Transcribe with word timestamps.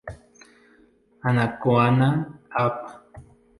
Anacaona, 1.27 2.09
Av. 2.63 2.77